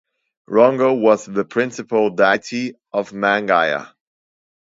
Rongo 0.49 0.99
was 0.99 1.27
the 1.27 1.45
principal 1.45 2.09
deity 2.09 2.73
of 2.91 3.11
Mangaia. 3.11 3.93